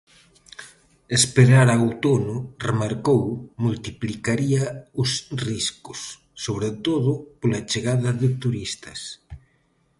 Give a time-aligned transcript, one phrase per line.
[1.17, 2.35] Esperar a outono,
[2.67, 3.23] remarcou,
[3.65, 4.63] multiplicaría
[5.01, 5.09] os
[5.47, 5.99] riscos,
[6.45, 8.99] sobre todo "pola chegada de turistas".